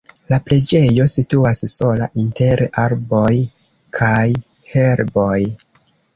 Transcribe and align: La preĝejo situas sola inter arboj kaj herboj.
La 0.31 0.37
preĝejo 0.45 1.03
situas 1.11 1.61
sola 1.73 2.07
inter 2.23 2.65
arboj 2.85 3.37
kaj 4.01 4.27
herboj. 4.75 5.39